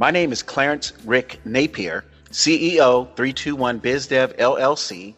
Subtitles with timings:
[0.00, 5.14] My name is Clarence Rick Napier, CEO 321 BizDev LLC.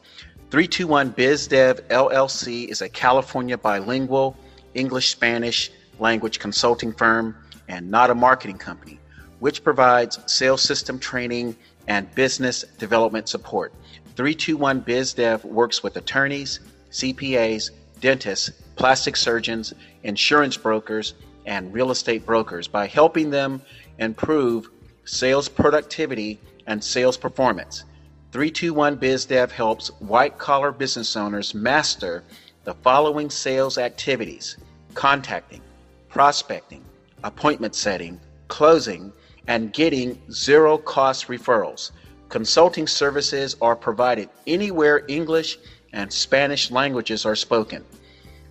[0.51, 4.37] 321 BizDev LLC is a California bilingual
[4.75, 7.37] English Spanish language consulting firm
[7.69, 8.99] and not a marketing company,
[9.39, 11.55] which provides sales system training
[11.87, 13.73] and business development support.
[14.17, 16.59] 321 BizDev works with attorneys,
[16.91, 17.71] CPAs,
[18.01, 21.15] dentists, plastic surgeons, insurance brokers,
[21.47, 23.63] and real estate brokers by helping them
[23.99, 24.69] improve
[25.05, 27.85] sales productivity and sales performance.
[28.33, 32.25] 321 BizDev helps white collar business owners master
[32.65, 34.57] the following sales activities
[34.95, 35.61] contacting,
[36.09, 36.85] prospecting,
[37.25, 39.13] appointment setting, closing,
[39.49, 41.91] and getting zero cost referrals.
[42.29, 45.59] Consulting services are provided anywhere English
[45.93, 47.85] and Spanish languages are spoken.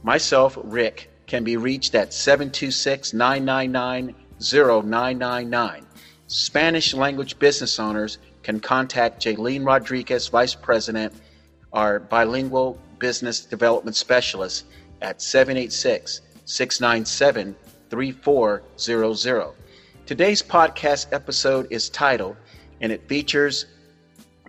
[0.04, 5.85] Myself, Rick, can be reached at 726 999 0999.
[6.34, 11.13] Spanish language business owners can contact Jaylene Rodriguez, Vice President,
[11.74, 14.63] our bilingual business development specialist
[15.02, 17.54] at 786 697
[17.90, 19.54] 3400.
[20.05, 22.37] Today's podcast episode is titled,
[22.79, 23.65] and it features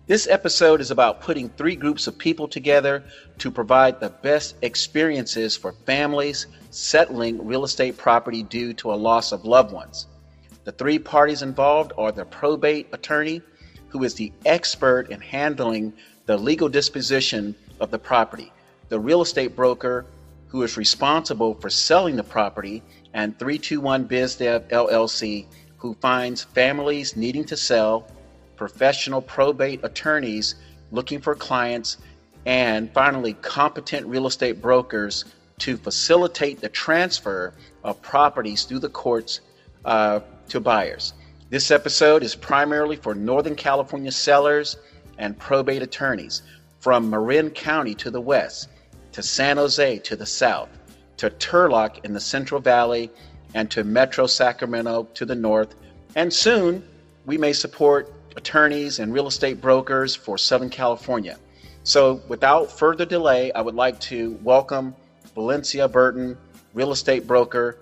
[0.07, 3.03] This episode is about putting three groups of people together
[3.37, 9.31] to provide the best experiences for families settling real estate property due to a loss
[9.31, 10.07] of loved ones.
[10.63, 13.41] The three parties involved are the probate attorney,
[13.87, 15.93] who is the expert in handling
[16.25, 18.51] the legal disposition of the property,
[18.89, 20.05] the real estate broker,
[20.51, 25.45] who is responsible for selling the property, and 321 BizDev LLC,
[25.77, 28.05] who finds families needing to sell,
[28.57, 30.55] professional probate attorneys
[30.91, 31.97] looking for clients,
[32.45, 35.23] and finally, competent real estate brokers
[35.59, 37.53] to facilitate the transfer
[37.85, 39.39] of properties through the courts
[39.85, 40.19] uh,
[40.49, 41.13] to buyers.
[41.49, 44.75] This episode is primarily for Northern California sellers
[45.17, 46.41] and probate attorneys
[46.79, 48.67] from Marin County to the west,
[49.11, 50.69] to San Jose to the south,
[51.17, 53.09] to Turlock in the Central Valley,
[53.53, 55.75] and to Metro Sacramento to the north.
[56.15, 56.83] And soon
[57.25, 61.37] we may support attorneys and real estate brokers for Southern California.
[61.83, 64.95] So, without further delay, I would like to welcome
[65.33, 66.37] Valencia Burton,
[66.73, 67.79] real estate broker.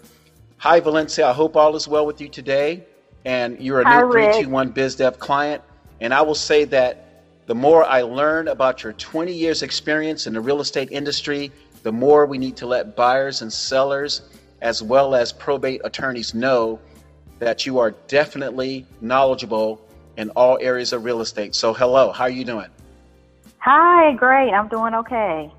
[0.57, 1.27] Hi, Valencia.
[1.27, 2.85] I hope all is well with you today
[3.25, 5.63] and you're a Hi, new 321 BizDev client.
[6.01, 7.08] And I will say that
[7.49, 11.51] the more I learn about your 20 years experience in the real estate industry,
[11.81, 14.21] the more we need to let buyers and sellers,
[14.61, 16.79] as well as probate attorneys, know
[17.39, 19.81] that you are definitely knowledgeable
[20.15, 21.55] in all areas of real estate.
[21.55, 22.67] So, hello, how are you doing?
[23.57, 24.51] Hi, great.
[24.51, 25.51] I'm doing okay.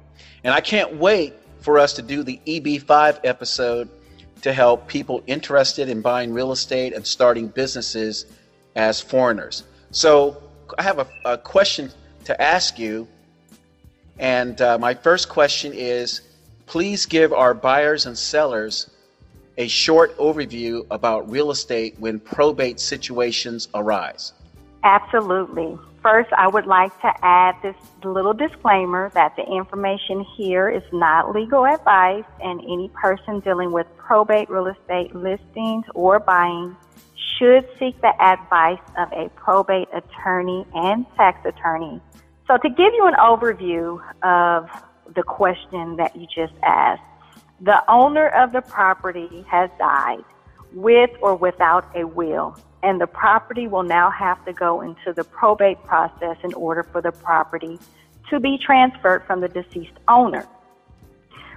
[0.45, 3.89] And I can't wait for us to do the EB5 episode
[4.43, 8.27] to help people interested in buying real estate and starting businesses
[8.77, 9.65] as foreigners.
[9.91, 10.41] So,
[10.79, 11.91] I have a, a question
[12.25, 13.07] to ask you.
[14.19, 16.23] And uh, my first question is
[16.67, 18.91] please give our buyers and sellers
[19.59, 24.33] a short overview about real estate when probate situations arise.
[24.85, 25.79] Absolutely.
[26.03, 31.35] First, I would like to add this little disclaimer that the information here is not
[31.35, 36.75] legal advice, and any person dealing with probate real estate listings or buying
[37.41, 42.01] should seek the advice of a probate attorney and tax attorney.
[42.47, 44.69] So, to give you an overview of
[45.15, 47.03] the question that you just asked,
[47.61, 50.25] the owner of the property has died
[50.73, 55.25] with or without a will and the property will now have to go into the
[55.25, 57.79] probate process in order for the property
[58.31, 60.47] to be transferred from the deceased owner.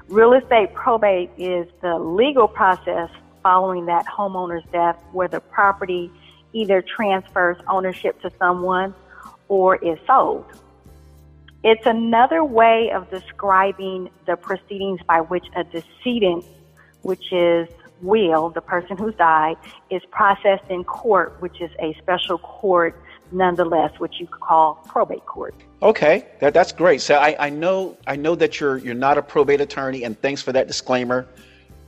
[0.09, 3.09] Real estate probate is the legal process
[3.43, 6.09] following that homeowner's death where the property
[6.53, 8.95] either transfers ownership to someone
[9.49, 10.45] or is sold.
[11.63, 16.45] It's another way of describing the proceedings by which a decedent,
[17.03, 17.67] which is
[18.01, 19.55] will, the person who's died,
[19.89, 23.01] is processed in court, which is a special court
[23.31, 25.55] nonetheless, which you call probate court.
[25.81, 27.01] Okay, that, that's great.
[27.01, 30.41] So I, I know I know that you're you're not a probate attorney, and thanks
[30.41, 31.27] for that disclaimer,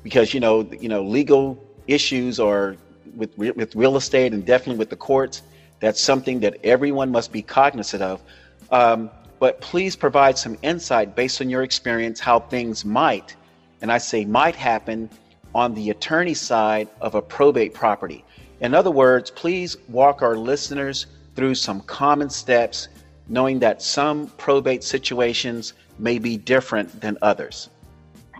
[0.06, 1.58] because you know you know legal
[1.88, 2.78] issues are
[3.16, 5.42] with with real estate and definitely with the courts.
[5.80, 8.22] That's something that everyone must be cognizant of.
[8.70, 9.10] Um,
[9.40, 13.36] but please provide some insight based on your experience how things might,
[13.82, 15.10] and I say might happen
[15.56, 18.24] on the attorney side of a probate property.
[18.60, 22.90] In other words, please walk our listeners through some common steps,
[23.28, 27.70] knowing that some probate situations may be different than others.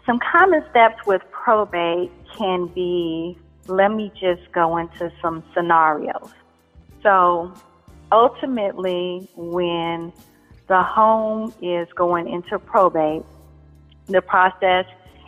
[0.06, 3.38] Some common steps with probate can be
[3.68, 6.32] let me just go into some scenarios.
[7.04, 7.54] So,
[8.12, 10.12] ultimately, when
[10.68, 13.24] the home is going into probate,
[14.08, 14.86] the process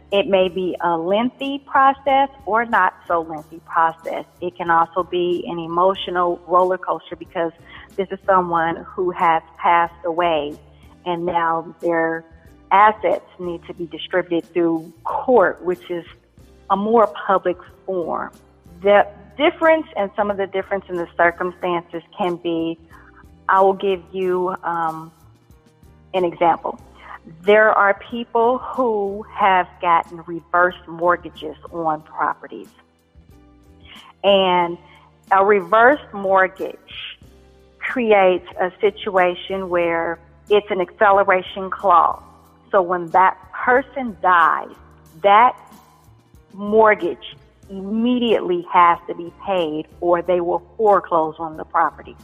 [0.10, 4.24] it may be a lengthy process or not so lengthy process.
[4.40, 7.52] It can also be an emotional roller coaster because
[7.98, 10.58] this is someone who has passed away
[11.06, 12.24] and now their
[12.72, 16.06] assets need to be distributed through court, which is
[16.70, 18.32] a more public form.
[18.82, 22.78] The difference and some of the difference in the circumstances can be,
[23.48, 25.12] I will give you um,
[26.14, 26.80] an example
[27.44, 32.70] there are people who have gotten reverse mortgages on properties.
[34.24, 34.78] And
[35.32, 37.18] a reverse mortgage
[37.80, 42.24] creates a situation where it's an acceleration clause.
[42.72, 44.76] So when that person dies,
[45.22, 45.58] that
[46.54, 47.36] mortgage
[47.70, 52.16] immediately has to be paid or they will foreclose on the property.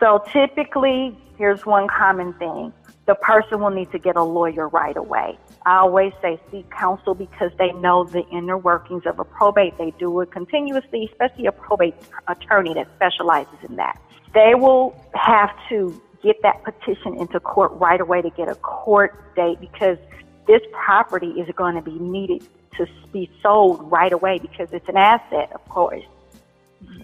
[0.00, 2.72] So typically, here's one common thing
[3.06, 5.38] the person will need to get a lawyer right away.
[5.66, 9.76] I always say seek counsel because they know the inner workings of a probate.
[9.76, 11.94] They do it continuously, especially a probate
[12.28, 14.00] attorney that specializes in that.
[14.32, 19.34] They will have to get that petition into court right away to get a court
[19.36, 19.98] date because
[20.46, 22.42] this property is going to be needed
[22.78, 26.02] to be sold right away because it's an asset, of course.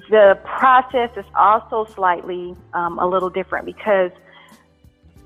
[0.09, 4.11] The process is also slightly um, a little different because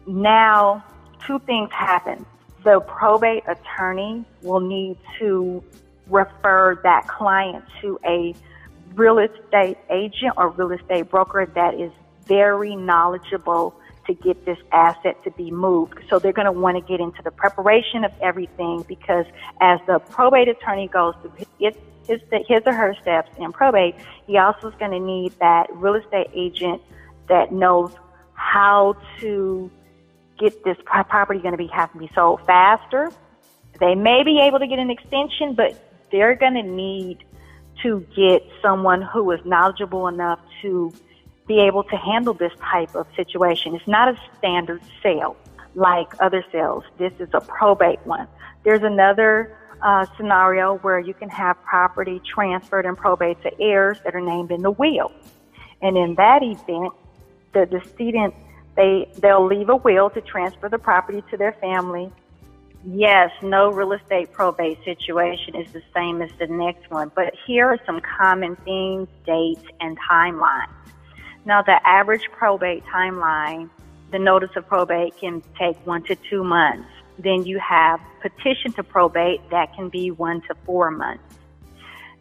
[0.06, 0.84] now
[1.26, 2.26] two things happen.
[2.64, 5.62] The probate attorney will need to
[6.08, 8.34] refer that client to a
[8.94, 11.90] real estate agent or real estate broker that is
[12.26, 13.74] very knowledgeable
[14.06, 15.98] to get this asset to be moved.
[16.08, 19.26] So they're going to want to get into the preparation of everything because
[19.60, 21.74] as the probate attorney goes through his,
[22.06, 23.96] his, his or her steps in probate,
[24.26, 26.82] he also is going to need that real estate agent
[27.28, 27.92] that knows
[28.34, 29.70] how to
[30.38, 33.10] get this property going to be have to be sold faster.
[33.80, 35.80] They may be able to get an extension, but
[36.10, 37.24] they're going to need
[37.82, 40.92] to get someone who is knowledgeable enough to
[41.46, 43.74] be able to handle this type of situation.
[43.74, 45.36] It's not a standard sale
[45.74, 46.84] like other sales.
[46.98, 48.28] This is a probate one.
[48.64, 54.14] There's another uh, scenario where you can have property transferred in probate to heirs that
[54.14, 55.12] are named in the will.
[55.82, 56.92] And in that event,
[57.52, 58.34] the decedent
[58.76, 62.10] they they'll leave a will to transfer the property to their family.
[62.86, 67.66] Yes, no real estate probate situation is the same as the next one, but here
[67.66, 70.68] are some common themes, dates, and timelines.
[71.46, 73.68] Now, the average probate timeline,
[74.10, 76.88] the notice of probate can take one to two months.
[77.18, 81.22] Then you have petition to probate that can be one to four months.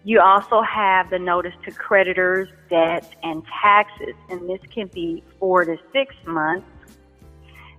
[0.03, 5.63] You also have the notice to creditors, debts, and taxes, and this can be four
[5.63, 6.67] to six months.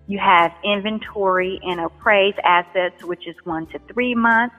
[0.06, 4.56] You have inventory and appraised assets, which is one to three months.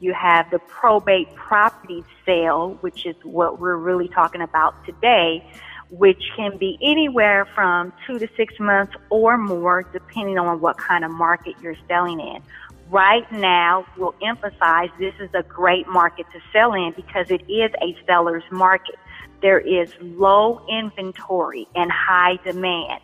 [0.00, 5.46] You have the probate property sale, which is what we're really talking about today,
[5.90, 11.04] which can be anywhere from two to six months or more, depending on what kind
[11.04, 12.42] of market you're selling in
[12.90, 17.70] right now we'll emphasize this is a great market to sell in because it is
[17.82, 18.96] a seller's market.
[19.42, 23.00] There is low inventory and high demand.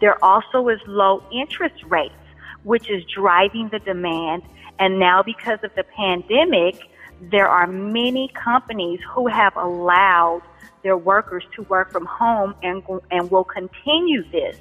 [0.00, 2.14] There also is low interest rates,
[2.62, 4.42] which is driving the demand.
[4.78, 6.88] And now because of the pandemic,
[7.20, 10.42] there are many companies who have allowed
[10.88, 14.58] their workers to work from home and, and will continue this.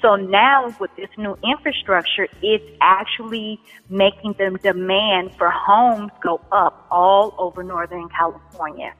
[0.00, 6.86] So now with this new infrastructure, it's actually making the demand for homes go up
[6.90, 8.94] all over Northern California.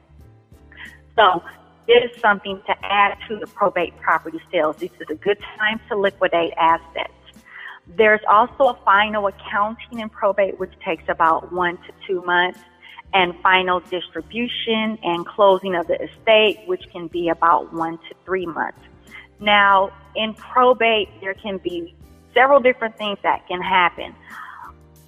[1.15, 1.41] So
[1.87, 4.75] this is something to add to the probate property sales.
[4.75, 7.13] This is a good time to liquidate assets.
[7.87, 12.59] There's also a final accounting in probate, which takes about one to two months,
[13.17, 18.45] and final distribution and closing of the estate, which can be about one to three
[18.45, 18.77] months.
[19.39, 21.95] Now, in probate, there can be
[22.35, 24.13] several different things that can happen.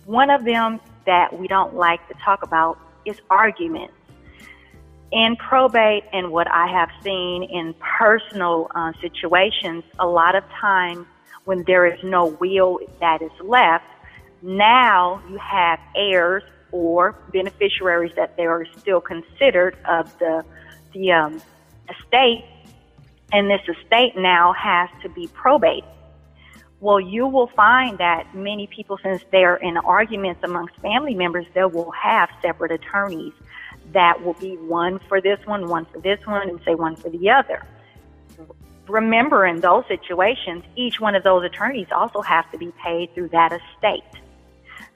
[0.05, 3.93] One of them that we don't like to talk about is arguments.
[5.11, 11.05] In probate, and what I have seen in personal uh, situations, a lot of times
[11.45, 13.85] when there is no will that is left,
[14.41, 20.43] now you have heirs or beneficiaries that they are still considered of the
[20.93, 21.41] the um,
[21.89, 22.45] estate,
[23.31, 25.83] and this estate now has to be probated.
[26.81, 31.65] Well, you will find that many people, since they're in arguments amongst family members, they
[31.65, 33.33] will have separate attorneys
[33.91, 37.09] that will be one for this one, one for this one, and say one for
[37.09, 37.65] the other.
[38.87, 43.29] Remember, in those situations, each one of those attorneys also has to be paid through
[43.29, 44.03] that estate.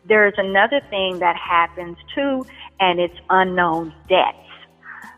[0.05, 2.45] There's another thing that happens too,
[2.79, 4.37] and it's unknown debts.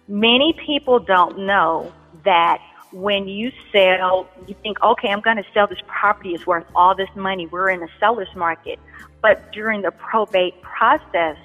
[0.07, 1.91] Many people don't know
[2.23, 2.61] that
[2.91, 6.95] when you sell, you think, okay, I'm going to sell this property, it's worth all
[6.95, 7.47] this money.
[7.47, 8.79] We're in a seller's market.
[9.21, 11.37] But during the probate process,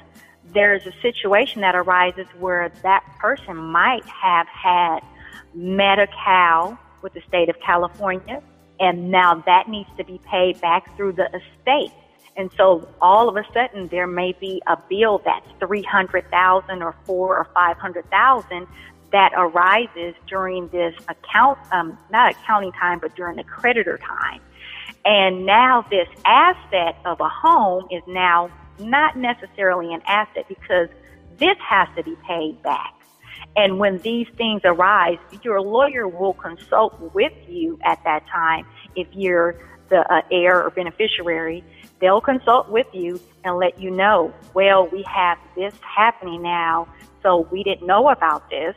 [0.52, 5.00] there's a situation that arises where that person might have had
[5.54, 8.42] Medi-Cal with the state of California,
[8.78, 11.92] and now that needs to be paid back through the estate.
[12.36, 17.38] And so all of a sudden there may be a bill that's 300,000 or 4
[17.38, 18.66] or 500,000
[19.12, 24.40] that arises during this account, um, not accounting time, but during the creditor time.
[25.04, 30.88] And now this asset of a home is now not necessarily an asset because
[31.38, 32.94] this has to be paid back.
[33.56, 39.08] And when these things arise, your lawyer will consult with you at that time if
[39.12, 39.56] you're
[39.88, 41.64] the uh, heir or beneficiary.
[42.00, 46.88] They'll consult with you and let you know, well, we have this happening now,
[47.22, 48.74] so we didn't know about this.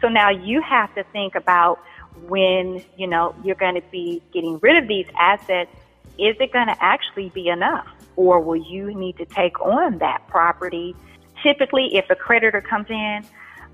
[0.00, 1.78] So now you have to think about
[2.26, 5.70] when, you know, you're going to be getting rid of these assets,
[6.18, 7.86] is it going to actually be enough?
[8.16, 10.96] Or will you need to take on that property?
[11.42, 13.24] Typically, if a creditor comes in,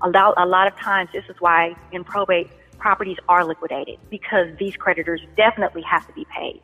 [0.01, 4.47] a lot, a lot of times this is why in probate properties are liquidated because
[4.59, 6.59] these creditors definitely have to be paid.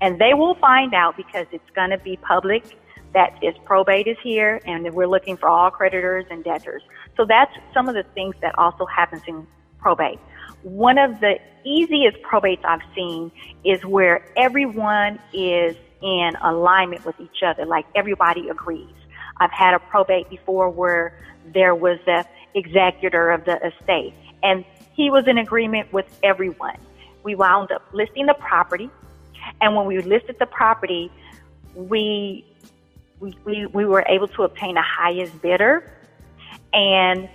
[0.00, 2.78] And they will find out because it's going to be public
[3.14, 6.82] that this probate is here and we're looking for all creditors and debtors.
[7.16, 9.46] So that's some of the things that also happens in
[9.78, 10.20] probate.
[10.62, 13.32] One of the easiest probates I've seen
[13.64, 18.94] is where everyone is in alignment with each other, like everybody agrees.
[19.38, 21.18] I've had a probate before where
[21.52, 22.24] there was the
[22.54, 24.64] executor of the estate and
[24.94, 26.76] he was in agreement with everyone.
[27.22, 28.90] We wound up listing the property
[29.60, 31.10] and when we listed the property,
[31.74, 32.44] we
[33.20, 35.90] we, we, we were able to obtain the highest bidder.
[36.72, 37.28] And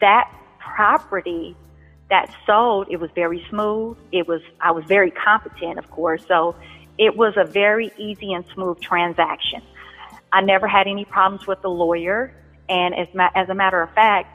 [0.00, 1.56] that property
[2.10, 3.96] that sold it was very smooth.
[4.12, 6.24] It was i was very competent of course.
[6.26, 6.54] So
[6.98, 9.62] it was a very easy and smooth transaction.
[10.32, 12.34] I never had any problems with the lawyer.
[12.68, 14.34] And as, ma- as a matter of fact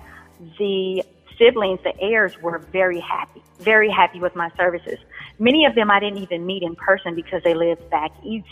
[0.57, 1.03] the
[1.37, 4.99] siblings the heirs were very happy very happy with my services
[5.39, 8.47] many of them i didn't even meet in person because they lived back east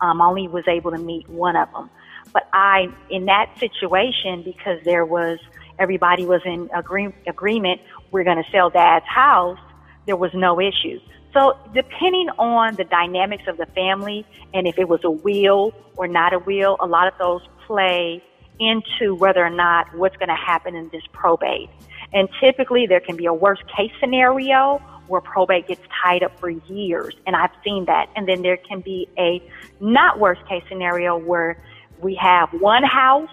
[0.00, 1.90] um, only was able to meet one of them
[2.32, 5.38] but I, in that situation, because there was,
[5.78, 7.80] everybody was in agree, agreement,
[8.10, 9.58] we're going to sell dad's house,
[10.06, 11.00] there was no issue.
[11.32, 16.08] So depending on the dynamics of the family and if it was a will or
[16.08, 18.22] not a will, a lot of those play
[18.58, 21.68] into whether or not what's going to happen in this probate.
[22.12, 26.50] And typically there can be a worst case scenario where probate gets tied up for
[26.50, 27.14] years.
[27.26, 28.08] And I've seen that.
[28.16, 29.42] And then there can be a
[29.80, 31.62] not worst case scenario where
[32.00, 33.30] we have one house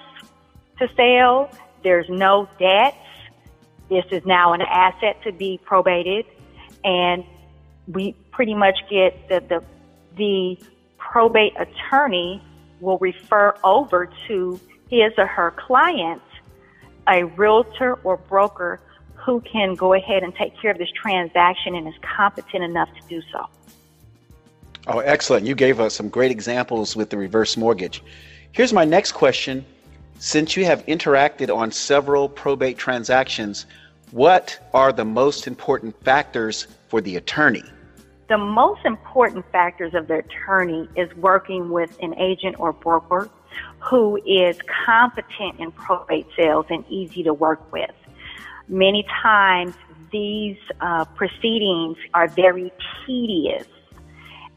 [0.79, 1.51] to sell.
[1.83, 2.97] There's no debts.
[3.89, 6.25] This is now an asset to be probated,
[6.83, 7.23] and
[7.87, 9.63] we pretty much get the the,
[10.17, 10.65] the
[10.97, 12.41] probate attorney
[12.79, 16.21] will refer over to his or her client
[17.07, 18.79] a realtor or broker
[19.25, 23.01] who can go ahead and take care of this transaction and is competent enough to
[23.09, 23.47] do so.
[24.87, 25.47] Oh, excellent.
[25.47, 28.03] You gave us some great examples with the reverse mortgage.
[28.51, 29.65] Here's my next question.
[30.19, 33.65] Since you have interacted on several probate transactions,
[34.11, 37.63] what are the most important factors for the attorney?
[38.29, 43.29] The most important factors of the attorney is working with an agent or broker
[43.79, 47.91] who is competent in probate sales and easy to work with.
[48.67, 49.75] Many times
[50.11, 52.71] these uh, proceedings are very
[53.05, 53.67] tedious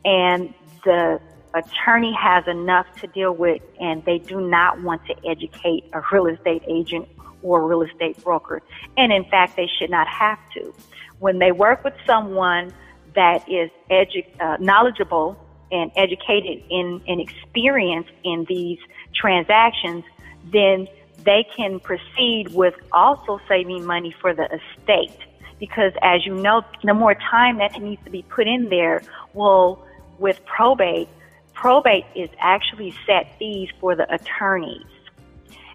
[0.05, 1.21] and the
[1.55, 6.27] attorney has enough to deal with and they do not want to educate a real
[6.27, 7.09] estate agent
[7.43, 8.63] or real estate broker.
[8.97, 10.75] And in fact, they should not have to.
[11.19, 12.73] When they work with someone
[13.15, 15.37] that is edu- uh, knowledgeable
[15.71, 18.79] and educated in and experienced in these
[19.15, 20.05] transactions,
[20.53, 20.87] then
[21.25, 25.19] they can proceed with also saving money for the estate.
[25.59, 29.03] Because as you know, the more time that needs to be put in there
[29.35, 29.85] will,
[30.19, 31.09] with probate,
[31.53, 34.87] probate is actually set fees for the attorneys.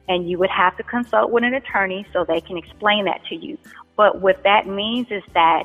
[0.07, 3.35] and you would have to consult with an attorney so they can explain that to
[3.35, 3.57] you.
[3.95, 5.63] But what that means is that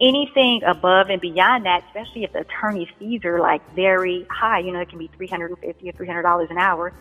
[0.00, 4.72] anything above and beyond that, especially if the attorney's fees are like very high, you
[4.72, 6.92] know, it can be 350 or $300 an hour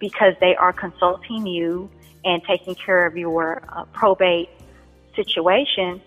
[0.00, 1.88] because they are consulting you
[2.24, 4.48] and taking care of your uh, probate
[5.14, 6.00] situation.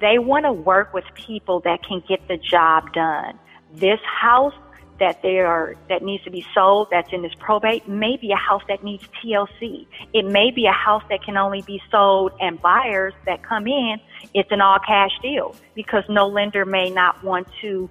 [0.00, 3.38] They want to work with people that can get the job done.
[3.74, 4.54] This house
[4.98, 8.36] that they are that needs to be sold that's in this probate may be a
[8.36, 9.86] house that needs TLC.
[10.12, 13.96] It may be a house that can only be sold and buyers that come in,
[14.32, 17.90] it's an all cash deal because no lender may not want to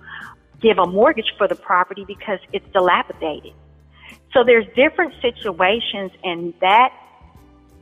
[0.62, 3.54] give a mortgage for the property because it's dilapidated.
[4.34, 6.94] So there's different situations and that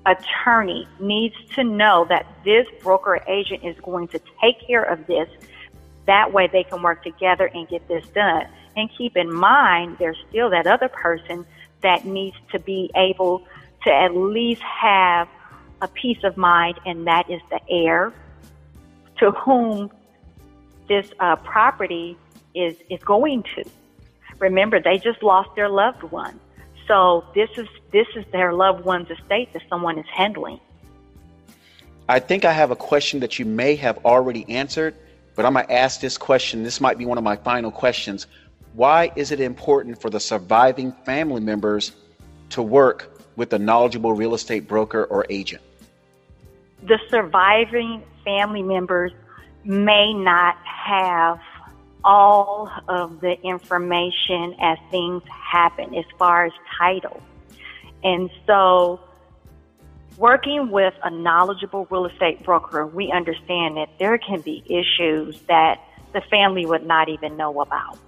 [0.05, 5.29] attorney needs to know that this broker agent is going to take care of this.
[6.07, 8.47] That way they can work together and get this done.
[8.75, 11.45] And keep in mind, there's still that other person
[11.81, 13.45] that needs to be able
[13.83, 15.27] to at least have
[15.81, 18.13] a peace of mind, and that is the heir
[19.19, 19.91] to whom
[20.87, 22.17] this uh, property
[22.55, 23.63] is, is going to.
[24.39, 26.39] Remember, they just lost their loved one.
[26.88, 30.60] So this is this is their loved one's estate that someone is handling.
[32.08, 34.96] I think I have a question that you may have already answered,
[35.36, 36.63] but I'm going to ask this question.
[36.63, 38.25] This might be one of my final questions.
[38.74, 41.91] Why is it important for the surviving family members
[42.50, 45.62] to work with a knowledgeable real estate broker or agent?
[46.84, 49.12] The surviving family members
[49.63, 51.39] may not have
[52.03, 57.21] all of the information as things happen as far as title.
[58.03, 59.01] And so
[60.17, 65.81] working with a knowledgeable real estate broker, we understand that there can be issues that
[66.13, 67.99] the family would not even know about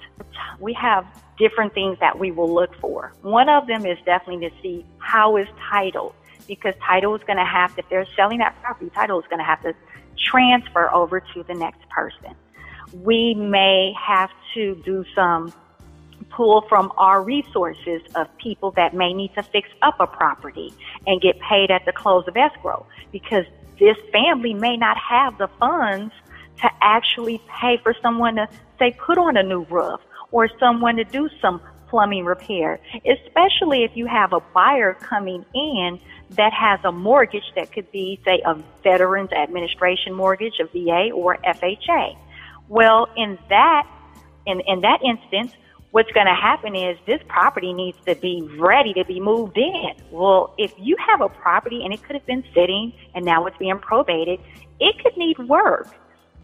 [0.59, 1.05] we have
[1.37, 3.13] different things that we will look for.
[3.21, 6.15] One of them is definitely to see how is title,
[6.47, 9.39] because title is going to have, to if they're selling that property, title is going
[9.39, 9.73] to have to
[10.17, 12.35] transfer over to the next person.
[12.93, 15.53] We may have to do some
[16.29, 20.73] pull from our resources of people that may need to fix up a property
[21.07, 23.45] and get paid at the close of escrow because
[23.79, 26.13] this family may not have the funds
[26.61, 29.99] to actually pay for someone to say put on a new roof
[30.31, 35.99] or someone to do some plumbing repair, especially if you have a buyer coming in
[36.31, 41.37] that has a mortgage that could be, say, a Veterans Administration mortgage, a VA, or
[41.45, 42.15] FHA.
[42.71, 43.85] Well, in that,
[44.45, 45.51] in, in that instance,
[45.91, 49.91] what's going to happen is this property needs to be ready to be moved in.
[50.09, 53.57] Well, if you have a property and it could have been sitting and now it's
[53.57, 54.39] being probated,
[54.79, 55.89] it could need work.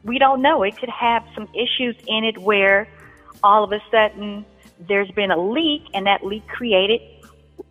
[0.04, 0.64] We don't know.
[0.64, 2.90] It could have some issues in it where
[3.42, 4.46] all of a sudden
[4.86, 7.00] there's been a leak and that leak created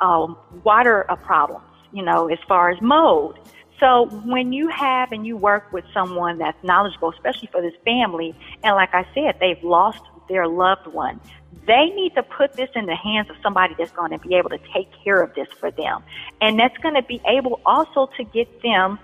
[0.00, 3.38] um, water problems, you know, as far as mold.
[3.78, 8.34] So when you have and you work with someone that's knowledgeable, especially for this family,
[8.62, 11.20] and like I said, they've lost their loved one,
[11.66, 14.50] they need to put this in the hands of somebody that's going to be able
[14.50, 16.02] to take care of this for them.
[16.40, 18.98] And that's going to be able also to get them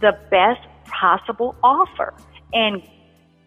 [0.00, 2.14] the best possible offer.
[2.52, 2.82] And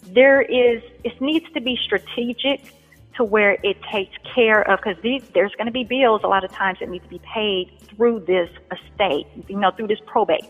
[0.04, 2.74] there is it needs to be strategic
[3.16, 4.98] to where it takes care of because
[5.34, 8.22] there's going to be bills a lot of times that need to be paid through
[8.22, 10.46] this estate, you know, through this probate.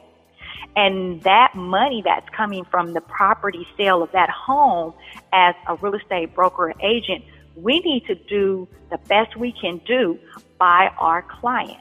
[0.75, 4.93] And that money that's coming from the property sale of that home
[5.33, 7.23] as a real estate broker or agent,
[7.55, 10.17] we need to do the best we can do
[10.57, 11.79] by our client.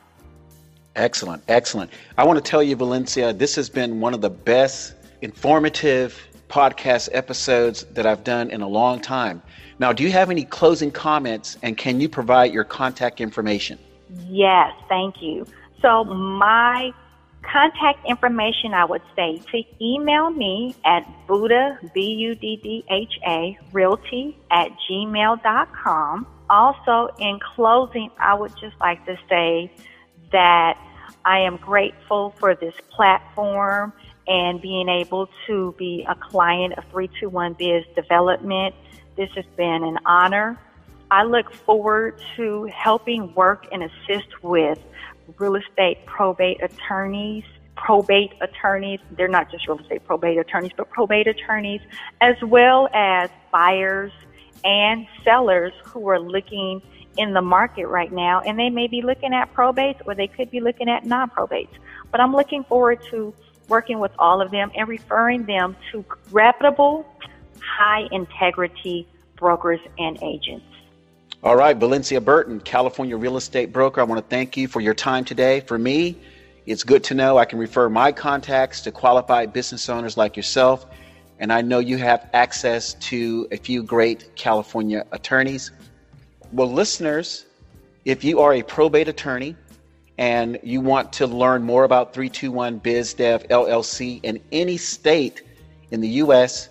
[0.96, 1.92] Excellent, excellent.
[2.16, 7.09] I want to tell you, Valencia, this has been one of the best informative podcast
[7.12, 9.42] episodes that I've done in a long time.
[9.79, 13.79] Now, do you have any closing comments and can you provide your contact information?
[14.27, 15.46] Yes, thank you.
[15.81, 16.92] So, my
[17.50, 23.18] contact information, I would say to email me at Buddha, B U D D H
[23.26, 26.26] A, realty at gmail.com.
[26.50, 29.72] Also, in closing, I would just like to say
[30.32, 30.78] that
[31.24, 33.92] I am grateful for this platform
[34.26, 38.74] and being able to be a client of 321 Biz Development.
[39.16, 40.58] This has been an honor.
[41.11, 44.78] I look forward to helping work and assist with
[45.36, 47.44] real estate probate attorneys,
[47.76, 49.00] probate attorneys.
[49.12, 51.80] They're not just real estate probate attorneys, but probate attorneys,
[52.20, 54.12] as well as buyers
[54.64, 56.82] and sellers who are looking
[57.16, 58.40] in the market right now.
[58.40, 61.76] And they may be looking at probates or they could be looking at non probates.
[62.10, 63.34] But I'm looking forward to
[63.68, 67.06] working with all of them and referring them to reputable,
[67.60, 70.64] high integrity brokers and agents.
[71.44, 74.01] All right, Valencia Burton, California real estate broker.
[74.01, 75.61] I want to thank you for your time today.
[75.61, 76.16] For me,
[76.66, 80.87] it's good to know I can refer my contacts to qualified business owners like yourself.
[81.38, 85.70] And I know you have access to a few great California attorneys.
[86.53, 87.46] Well, listeners,
[88.05, 89.55] if you are a probate attorney
[90.18, 95.42] and you want to learn more about 321 BizDev LLC in any state
[95.92, 96.68] in the U.S.,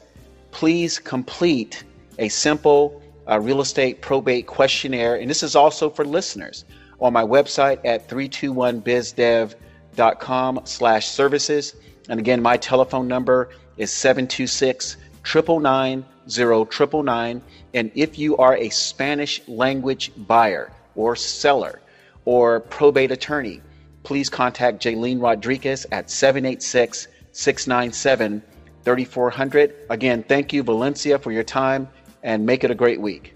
[0.52, 1.86] please complete
[2.20, 5.16] a simple uh, real estate probate questionnaire.
[5.16, 6.66] And this is also for listeners
[7.00, 11.76] on my website at 321bizdev.com slash services.
[12.10, 17.42] And again, my telephone number is 726 999
[17.74, 21.82] And if you are a Spanish language buyer or seller
[22.26, 23.62] or probate attorney,
[24.04, 28.42] please contact Jaylene Rodriguez at 786 697
[28.84, 29.76] 3400.
[29.90, 31.90] Again, thank you, Valencia, for your time
[32.24, 33.34] and make it a great week.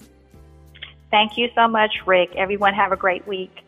[1.09, 2.35] Thank you so much, Rick.
[2.35, 3.63] Everyone have a great week.